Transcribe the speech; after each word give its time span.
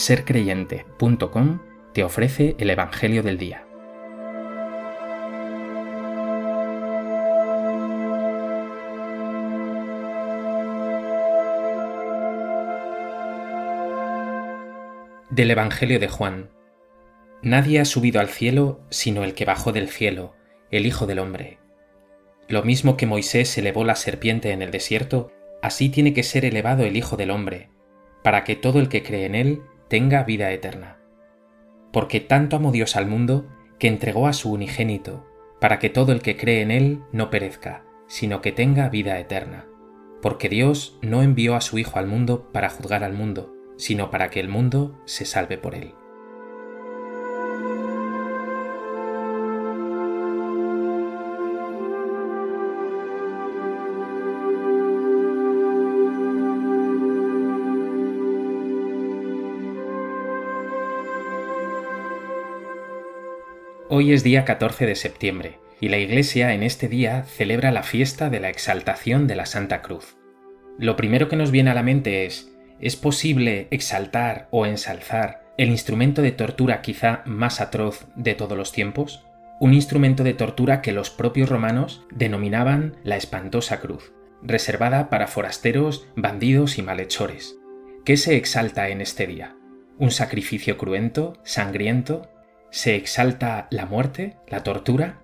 sercreyente.com 0.00 1.60
te 1.92 2.02
ofrece 2.04 2.56
el 2.58 2.70
Evangelio 2.70 3.22
del 3.22 3.36
Día. 3.36 3.66
Del 15.28 15.50
Evangelio 15.50 16.00
de 16.00 16.08
Juan. 16.08 16.48
Nadie 17.42 17.78
ha 17.78 17.84
subido 17.84 18.20
al 18.20 18.30
cielo 18.30 18.80
sino 18.88 19.22
el 19.22 19.34
que 19.34 19.44
bajó 19.44 19.72
del 19.72 19.88
cielo, 19.88 20.34
el 20.70 20.86
Hijo 20.86 21.06
del 21.06 21.18
Hombre. 21.18 21.58
Lo 22.48 22.62
mismo 22.62 22.96
que 22.96 23.04
Moisés 23.04 23.58
elevó 23.58 23.84
la 23.84 23.96
serpiente 23.96 24.52
en 24.52 24.62
el 24.62 24.70
desierto, 24.70 25.30
así 25.60 25.90
tiene 25.90 26.14
que 26.14 26.22
ser 26.22 26.46
elevado 26.46 26.84
el 26.84 26.96
Hijo 26.96 27.18
del 27.18 27.30
Hombre, 27.30 27.68
para 28.24 28.44
que 28.44 28.56
todo 28.56 28.80
el 28.80 28.88
que 28.88 29.02
cree 29.02 29.26
en 29.26 29.34
él 29.34 29.62
tenga 29.90 30.22
vida 30.22 30.52
eterna. 30.52 30.98
Porque 31.92 32.20
tanto 32.20 32.54
amó 32.54 32.70
Dios 32.70 32.94
al 32.94 33.08
mundo 33.08 33.48
que 33.80 33.88
entregó 33.88 34.28
a 34.28 34.32
su 34.32 34.52
unigénito, 34.52 35.26
para 35.60 35.80
que 35.80 35.90
todo 35.90 36.12
el 36.12 36.22
que 36.22 36.36
cree 36.36 36.62
en 36.62 36.70
él 36.70 37.02
no 37.10 37.28
perezca, 37.28 37.84
sino 38.06 38.40
que 38.40 38.52
tenga 38.52 38.88
vida 38.88 39.18
eterna. 39.18 39.66
Porque 40.22 40.48
Dios 40.48 40.96
no 41.02 41.24
envió 41.24 41.56
a 41.56 41.60
su 41.60 41.76
Hijo 41.76 41.98
al 41.98 42.06
mundo 42.06 42.52
para 42.52 42.70
juzgar 42.70 43.02
al 43.02 43.14
mundo, 43.14 43.52
sino 43.78 44.12
para 44.12 44.30
que 44.30 44.38
el 44.38 44.48
mundo 44.48 44.96
se 45.06 45.24
salve 45.24 45.58
por 45.58 45.74
él. 45.74 45.94
Hoy 63.92 64.12
es 64.12 64.22
día 64.22 64.44
14 64.44 64.86
de 64.86 64.94
septiembre 64.94 65.58
y 65.80 65.88
la 65.88 65.98
Iglesia 65.98 66.54
en 66.54 66.62
este 66.62 66.86
día 66.86 67.24
celebra 67.24 67.72
la 67.72 67.82
fiesta 67.82 68.30
de 68.30 68.38
la 68.38 68.48
exaltación 68.48 69.26
de 69.26 69.34
la 69.34 69.46
Santa 69.46 69.82
Cruz. 69.82 70.16
Lo 70.78 70.94
primero 70.94 71.28
que 71.28 71.34
nos 71.34 71.50
viene 71.50 71.70
a 71.70 71.74
la 71.74 71.82
mente 71.82 72.24
es, 72.24 72.52
¿es 72.78 72.94
posible 72.94 73.66
exaltar 73.72 74.46
o 74.52 74.64
ensalzar 74.64 75.42
el 75.58 75.70
instrumento 75.70 76.22
de 76.22 76.30
tortura 76.30 76.82
quizá 76.82 77.24
más 77.26 77.60
atroz 77.60 78.06
de 78.14 78.36
todos 78.36 78.56
los 78.56 78.70
tiempos? 78.70 79.24
Un 79.58 79.74
instrumento 79.74 80.22
de 80.22 80.34
tortura 80.34 80.82
que 80.82 80.92
los 80.92 81.10
propios 81.10 81.48
romanos 81.48 82.06
denominaban 82.12 82.94
la 83.02 83.16
espantosa 83.16 83.80
cruz, 83.80 84.12
reservada 84.40 85.10
para 85.10 85.26
forasteros, 85.26 86.06
bandidos 86.14 86.78
y 86.78 86.82
malhechores. 86.82 87.56
¿Qué 88.04 88.16
se 88.16 88.36
exalta 88.36 88.88
en 88.90 89.00
este 89.00 89.26
día? 89.26 89.56
¿Un 89.98 90.12
sacrificio 90.12 90.78
cruento, 90.78 91.40
sangriento, 91.42 92.30
¿Se 92.70 92.94
exalta 92.94 93.66
la 93.70 93.86
muerte, 93.86 94.36
la 94.48 94.62
tortura? 94.62 95.22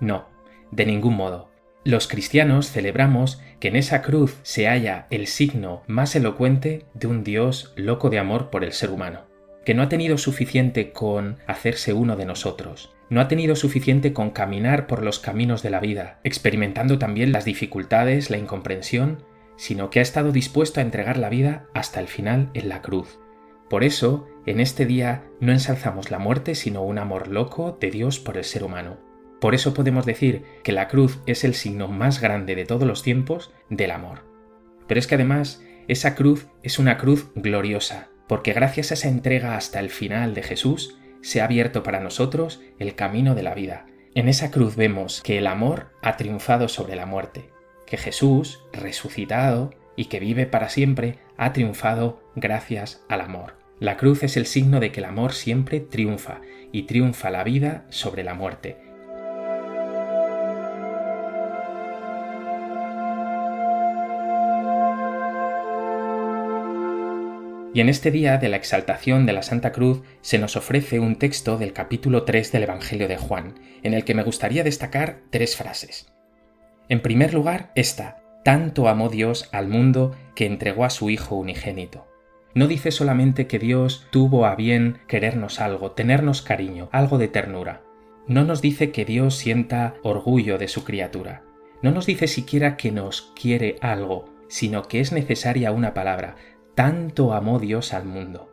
No, 0.00 0.28
de 0.72 0.84
ningún 0.84 1.14
modo. 1.14 1.50
Los 1.84 2.08
cristianos 2.08 2.70
celebramos 2.70 3.40
que 3.60 3.68
en 3.68 3.76
esa 3.76 4.02
cruz 4.02 4.36
se 4.42 4.66
halla 4.66 5.06
el 5.10 5.26
signo 5.28 5.82
más 5.86 6.16
elocuente 6.16 6.86
de 6.94 7.06
un 7.06 7.22
Dios 7.22 7.72
loco 7.76 8.10
de 8.10 8.18
amor 8.18 8.50
por 8.50 8.64
el 8.64 8.72
ser 8.72 8.90
humano, 8.90 9.26
que 9.64 9.74
no 9.74 9.82
ha 9.82 9.88
tenido 9.88 10.18
suficiente 10.18 10.92
con 10.92 11.38
hacerse 11.46 11.92
uno 11.92 12.16
de 12.16 12.26
nosotros, 12.26 12.94
no 13.10 13.20
ha 13.20 13.28
tenido 13.28 13.54
suficiente 13.54 14.12
con 14.12 14.30
caminar 14.30 14.86
por 14.86 15.04
los 15.04 15.20
caminos 15.20 15.62
de 15.62 15.70
la 15.70 15.80
vida, 15.80 16.18
experimentando 16.24 16.98
también 16.98 17.32
las 17.32 17.44
dificultades, 17.44 18.28
la 18.28 18.38
incomprensión, 18.38 19.24
sino 19.56 19.88
que 19.88 20.00
ha 20.00 20.02
estado 20.02 20.32
dispuesto 20.32 20.80
a 20.80 20.82
entregar 20.82 21.16
la 21.16 21.28
vida 21.28 21.66
hasta 21.74 22.00
el 22.00 22.08
final 22.08 22.50
en 22.54 22.68
la 22.68 22.82
cruz, 22.82 23.18
por 23.68 23.84
eso, 23.84 24.26
en 24.46 24.60
este 24.60 24.86
día 24.86 25.24
no 25.40 25.52
ensalzamos 25.52 26.10
la 26.10 26.18
muerte, 26.18 26.54
sino 26.54 26.82
un 26.82 26.98
amor 26.98 27.28
loco 27.28 27.76
de 27.78 27.90
Dios 27.90 28.18
por 28.18 28.38
el 28.38 28.44
ser 28.44 28.64
humano. 28.64 28.96
Por 29.40 29.54
eso 29.54 29.74
podemos 29.74 30.06
decir 30.06 30.44
que 30.64 30.72
la 30.72 30.88
cruz 30.88 31.20
es 31.26 31.44
el 31.44 31.54
signo 31.54 31.86
más 31.88 32.20
grande 32.20 32.54
de 32.54 32.64
todos 32.64 32.88
los 32.88 33.02
tiempos 33.02 33.52
del 33.68 33.90
amor. 33.90 34.24
Pero 34.86 34.98
es 34.98 35.06
que 35.06 35.16
además, 35.16 35.62
esa 35.86 36.14
cruz 36.14 36.48
es 36.62 36.78
una 36.78 36.98
cruz 36.98 37.30
gloriosa, 37.34 38.08
porque 38.26 38.52
gracias 38.52 38.90
a 38.90 38.94
esa 38.94 39.08
entrega 39.08 39.56
hasta 39.56 39.80
el 39.80 39.90
final 39.90 40.34
de 40.34 40.42
Jesús, 40.42 40.98
se 41.20 41.40
ha 41.40 41.44
abierto 41.44 41.82
para 41.82 42.00
nosotros 42.00 42.62
el 42.78 42.94
camino 42.94 43.34
de 43.34 43.42
la 43.42 43.54
vida. 43.54 43.86
En 44.14 44.28
esa 44.28 44.50
cruz 44.50 44.76
vemos 44.76 45.20
que 45.22 45.38
el 45.38 45.46
amor 45.46 45.92
ha 46.02 46.16
triunfado 46.16 46.68
sobre 46.68 46.96
la 46.96 47.06
muerte, 47.06 47.50
que 47.86 47.98
Jesús, 47.98 48.64
resucitado 48.72 49.70
y 49.94 50.06
que 50.06 50.20
vive 50.20 50.46
para 50.46 50.68
siempre, 50.68 51.18
ha 51.36 51.52
triunfado 51.52 52.22
gracias 52.34 53.04
al 53.08 53.20
amor. 53.20 53.67
La 53.80 53.96
cruz 53.96 54.24
es 54.24 54.36
el 54.36 54.46
signo 54.46 54.80
de 54.80 54.90
que 54.90 54.98
el 54.98 55.06
amor 55.06 55.32
siempre 55.32 55.78
triunfa, 55.78 56.40
y 56.72 56.82
triunfa 56.82 57.30
la 57.30 57.44
vida 57.44 57.86
sobre 57.90 58.24
la 58.24 58.34
muerte. 58.34 58.76
Y 67.72 67.80
en 67.80 67.88
este 67.88 68.10
día 68.10 68.38
de 68.38 68.48
la 68.48 68.56
exaltación 68.56 69.26
de 69.26 69.32
la 69.32 69.42
Santa 69.42 69.70
Cruz 69.70 70.02
se 70.22 70.38
nos 70.38 70.56
ofrece 70.56 70.98
un 70.98 71.14
texto 71.14 71.58
del 71.58 71.72
capítulo 71.72 72.24
3 72.24 72.50
del 72.50 72.64
Evangelio 72.64 73.06
de 73.06 73.16
Juan, 73.16 73.54
en 73.84 73.94
el 73.94 74.02
que 74.04 74.14
me 74.14 74.24
gustaría 74.24 74.64
destacar 74.64 75.20
tres 75.30 75.56
frases. 75.56 76.12
En 76.88 77.00
primer 77.00 77.32
lugar, 77.32 77.70
esta, 77.76 78.16
tanto 78.44 78.88
amó 78.88 79.08
Dios 79.08 79.48
al 79.52 79.68
mundo 79.68 80.16
que 80.34 80.46
entregó 80.46 80.84
a 80.84 80.90
su 80.90 81.10
Hijo 81.10 81.36
unigénito. 81.36 82.07
No 82.58 82.66
dice 82.66 82.90
solamente 82.90 83.46
que 83.46 83.60
Dios 83.60 84.08
tuvo 84.10 84.44
a 84.44 84.56
bien 84.56 84.98
querernos 85.06 85.60
algo, 85.60 85.92
tenernos 85.92 86.42
cariño, 86.42 86.88
algo 86.90 87.16
de 87.16 87.28
ternura. 87.28 87.84
No 88.26 88.42
nos 88.42 88.60
dice 88.60 88.90
que 88.90 89.04
Dios 89.04 89.36
sienta 89.36 89.94
orgullo 90.02 90.58
de 90.58 90.66
su 90.66 90.82
criatura. 90.82 91.44
No 91.82 91.92
nos 91.92 92.06
dice 92.06 92.26
siquiera 92.26 92.76
que 92.76 92.90
nos 92.90 93.32
quiere 93.40 93.76
algo, 93.80 94.24
sino 94.48 94.82
que 94.82 94.98
es 94.98 95.12
necesaria 95.12 95.70
una 95.70 95.94
palabra. 95.94 96.34
Tanto 96.74 97.32
amó 97.32 97.60
Dios 97.60 97.94
al 97.94 98.06
mundo. 98.06 98.50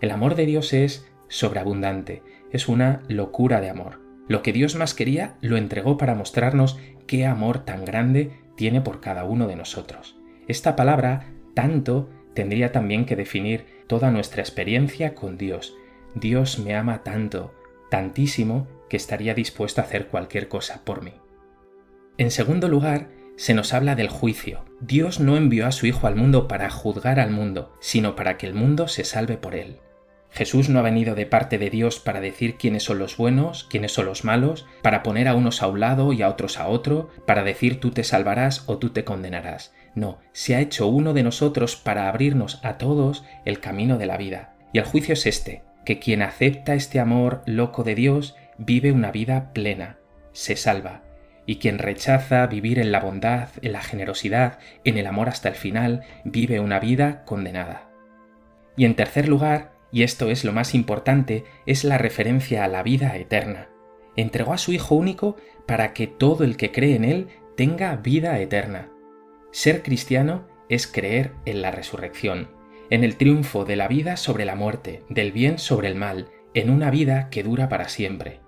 El 0.00 0.12
amor 0.12 0.36
de 0.36 0.46
Dios 0.46 0.72
es 0.72 1.10
sobreabundante, 1.26 2.22
es 2.52 2.68
una 2.68 3.02
locura 3.08 3.60
de 3.60 3.70
amor. 3.70 4.00
Lo 4.28 4.40
que 4.42 4.52
Dios 4.52 4.76
más 4.76 4.94
quería 4.94 5.34
lo 5.40 5.56
entregó 5.56 5.96
para 5.96 6.14
mostrarnos 6.14 6.78
qué 7.08 7.26
amor 7.26 7.64
tan 7.64 7.84
grande 7.84 8.38
tiene 8.56 8.82
por 8.82 9.00
cada 9.00 9.24
uno 9.24 9.48
de 9.48 9.56
nosotros. 9.56 10.16
Esta 10.46 10.76
palabra, 10.76 11.32
tanto, 11.54 12.08
tendría 12.38 12.70
también 12.70 13.04
que 13.04 13.16
definir 13.16 13.64
toda 13.88 14.12
nuestra 14.12 14.42
experiencia 14.42 15.16
con 15.16 15.36
Dios. 15.36 15.74
Dios 16.14 16.60
me 16.60 16.76
ama 16.76 17.02
tanto, 17.02 17.52
tantísimo, 17.90 18.68
que 18.88 18.96
estaría 18.96 19.34
dispuesto 19.34 19.80
a 19.80 19.84
hacer 19.84 20.06
cualquier 20.06 20.46
cosa 20.46 20.84
por 20.84 21.02
mí. 21.02 21.14
En 22.16 22.30
segundo 22.30 22.68
lugar, 22.68 23.08
se 23.34 23.54
nos 23.54 23.74
habla 23.74 23.96
del 23.96 24.08
juicio. 24.08 24.64
Dios 24.80 25.18
no 25.18 25.36
envió 25.36 25.66
a 25.66 25.72
su 25.72 25.86
Hijo 25.86 26.06
al 26.06 26.14
mundo 26.14 26.46
para 26.46 26.70
juzgar 26.70 27.18
al 27.18 27.32
mundo, 27.32 27.72
sino 27.80 28.14
para 28.14 28.38
que 28.38 28.46
el 28.46 28.54
mundo 28.54 28.86
se 28.86 29.02
salve 29.02 29.36
por 29.36 29.56
él. 29.56 29.80
Jesús 30.30 30.68
no 30.68 30.78
ha 30.78 30.82
venido 30.82 31.16
de 31.16 31.26
parte 31.26 31.58
de 31.58 31.70
Dios 31.70 31.98
para 31.98 32.20
decir 32.20 32.54
quiénes 32.56 32.84
son 32.84 33.00
los 33.00 33.16
buenos, 33.16 33.64
quiénes 33.64 33.90
son 33.90 34.06
los 34.06 34.22
malos, 34.22 34.64
para 34.80 35.02
poner 35.02 35.26
a 35.26 35.34
unos 35.34 35.60
a 35.60 35.66
un 35.66 35.80
lado 35.80 36.12
y 36.12 36.22
a 36.22 36.28
otros 36.28 36.60
a 36.60 36.68
otro, 36.68 37.10
para 37.26 37.42
decir 37.42 37.80
tú 37.80 37.90
te 37.90 38.04
salvarás 38.04 38.62
o 38.68 38.78
tú 38.78 38.90
te 38.90 39.02
condenarás. 39.02 39.72
No, 39.94 40.18
se 40.32 40.54
ha 40.54 40.60
hecho 40.60 40.86
uno 40.86 41.12
de 41.12 41.22
nosotros 41.22 41.76
para 41.76 42.08
abrirnos 42.08 42.60
a 42.62 42.78
todos 42.78 43.24
el 43.44 43.60
camino 43.60 43.98
de 43.98 44.06
la 44.06 44.16
vida. 44.16 44.54
Y 44.72 44.78
el 44.78 44.84
juicio 44.84 45.14
es 45.14 45.26
este, 45.26 45.62
que 45.84 45.98
quien 45.98 46.22
acepta 46.22 46.74
este 46.74 47.00
amor 47.00 47.42
loco 47.46 47.82
de 47.82 47.94
Dios 47.94 48.36
vive 48.58 48.92
una 48.92 49.10
vida 49.10 49.52
plena, 49.52 49.98
se 50.32 50.56
salva, 50.56 51.02
y 51.46 51.56
quien 51.56 51.78
rechaza 51.78 52.46
vivir 52.46 52.78
en 52.78 52.92
la 52.92 53.00
bondad, 53.00 53.48
en 53.62 53.72
la 53.72 53.80
generosidad, 53.80 54.58
en 54.84 54.98
el 54.98 55.06
amor 55.06 55.30
hasta 55.30 55.48
el 55.48 55.54
final, 55.54 56.02
vive 56.24 56.60
una 56.60 56.78
vida 56.78 57.24
condenada. 57.24 57.88
Y 58.76 58.84
en 58.84 58.94
tercer 58.94 59.28
lugar, 59.28 59.72
y 59.90 60.02
esto 60.02 60.28
es 60.28 60.44
lo 60.44 60.52
más 60.52 60.74
importante, 60.74 61.44
es 61.64 61.84
la 61.84 61.96
referencia 61.96 62.64
a 62.64 62.68
la 62.68 62.82
vida 62.82 63.16
eterna. 63.16 63.68
Entregó 64.14 64.52
a 64.52 64.58
su 64.58 64.72
Hijo 64.72 64.94
único 64.94 65.36
para 65.66 65.94
que 65.94 66.06
todo 66.06 66.44
el 66.44 66.56
que 66.56 66.70
cree 66.70 66.96
en 66.96 67.04
Él 67.04 67.28
tenga 67.56 67.96
vida 67.96 68.38
eterna. 68.40 68.90
Ser 69.50 69.82
cristiano 69.82 70.46
es 70.68 70.86
creer 70.86 71.32
en 71.46 71.62
la 71.62 71.70
resurrección, 71.70 72.48
en 72.90 73.04
el 73.04 73.16
triunfo 73.16 73.64
de 73.64 73.76
la 73.76 73.88
vida 73.88 74.16
sobre 74.16 74.44
la 74.44 74.54
muerte, 74.54 75.02
del 75.08 75.32
bien 75.32 75.58
sobre 75.58 75.88
el 75.88 75.94
mal, 75.94 76.28
en 76.54 76.70
una 76.70 76.90
vida 76.90 77.30
que 77.30 77.42
dura 77.42 77.68
para 77.68 77.88
siempre. 77.88 78.40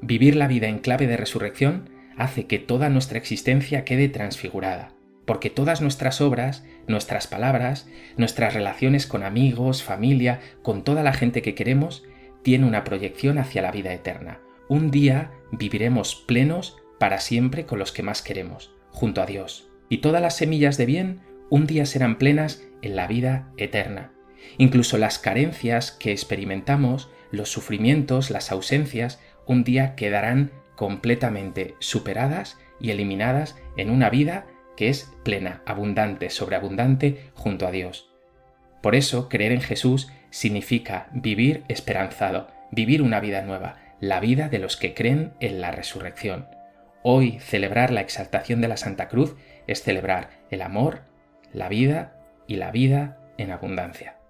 Vivir 0.00 0.36
la 0.36 0.48
vida 0.48 0.68
en 0.68 0.78
clave 0.78 1.06
de 1.06 1.16
resurrección 1.16 1.90
hace 2.16 2.46
que 2.46 2.58
toda 2.58 2.88
nuestra 2.88 3.18
existencia 3.18 3.84
quede 3.84 4.08
transfigurada, 4.08 4.94
porque 5.26 5.50
todas 5.50 5.80
nuestras 5.80 6.20
obras, 6.20 6.64
nuestras 6.86 7.26
palabras, 7.26 7.88
nuestras 8.16 8.54
relaciones 8.54 9.06
con 9.06 9.22
amigos, 9.22 9.82
familia, 9.82 10.40
con 10.62 10.82
toda 10.82 11.02
la 11.02 11.12
gente 11.12 11.42
que 11.42 11.54
queremos, 11.54 12.04
tiene 12.42 12.66
una 12.66 12.84
proyección 12.84 13.38
hacia 13.38 13.62
la 13.62 13.70
vida 13.70 13.92
eterna. 13.92 14.40
Un 14.68 14.90
día 14.90 15.30
viviremos 15.52 16.16
plenos 16.26 16.78
para 16.98 17.18
siempre 17.18 17.66
con 17.66 17.78
los 17.78 17.92
que 17.92 18.02
más 18.02 18.22
queremos, 18.22 18.74
junto 18.90 19.22
a 19.22 19.26
Dios. 19.26 19.71
Y 19.92 19.98
todas 19.98 20.22
las 20.22 20.38
semillas 20.38 20.78
de 20.78 20.86
bien 20.86 21.20
un 21.50 21.66
día 21.66 21.84
serán 21.84 22.16
plenas 22.16 22.64
en 22.80 22.96
la 22.96 23.06
vida 23.06 23.50
eterna. 23.58 24.10
Incluso 24.56 24.96
las 24.96 25.18
carencias 25.18 25.92
que 25.92 26.12
experimentamos, 26.12 27.10
los 27.30 27.50
sufrimientos, 27.50 28.30
las 28.30 28.50
ausencias, 28.50 29.20
un 29.44 29.64
día 29.64 29.94
quedarán 29.94 30.50
completamente 30.76 31.74
superadas 31.78 32.58
y 32.80 32.90
eliminadas 32.90 33.58
en 33.76 33.90
una 33.90 34.08
vida 34.08 34.46
que 34.78 34.88
es 34.88 35.12
plena, 35.24 35.60
abundante, 35.66 36.30
sobreabundante 36.30 37.30
junto 37.34 37.66
a 37.66 37.70
Dios. 37.70 38.14
Por 38.80 38.94
eso, 38.94 39.28
creer 39.28 39.52
en 39.52 39.60
Jesús 39.60 40.10
significa 40.30 41.10
vivir 41.12 41.64
esperanzado, 41.68 42.48
vivir 42.70 43.02
una 43.02 43.20
vida 43.20 43.42
nueva, 43.42 43.76
la 44.00 44.20
vida 44.20 44.48
de 44.48 44.58
los 44.58 44.78
que 44.78 44.94
creen 44.94 45.34
en 45.40 45.60
la 45.60 45.70
resurrección. 45.70 46.46
Hoy 47.02 47.40
celebrar 47.40 47.90
la 47.90 48.00
exaltación 48.00 48.62
de 48.62 48.68
la 48.68 48.76
Santa 48.78 49.08
Cruz 49.08 49.36
es 49.66 49.82
celebrar 49.82 50.30
el 50.50 50.62
amor, 50.62 51.02
la 51.52 51.68
vida 51.68 52.16
y 52.46 52.56
la 52.56 52.70
vida 52.70 53.18
en 53.38 53.50
abundancia. 53.50 54.21